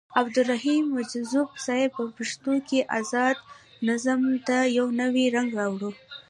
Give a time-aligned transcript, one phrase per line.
[0.21, 3.35] عبدالرحيم مجذوب صيب په پښتو کې ازاد
[3.87, 5.91] نظم ته يو نوې رنګ راوړو.